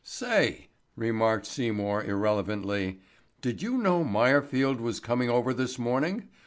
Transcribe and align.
"Say," 0.03 0.69
remarked 0.95 1.45
Seymour 1.45 2.03
irrelevantly, 2.05 3.01
"did 3.39 3.61
you 3.61 3.77
know 3.77 4.03
Meyerfield 4.03 4.79
was 4.81 4.99
coming 4.99 5.29
over 5.29 5.53
this 5.53 5.77
morning? 5.77 6.27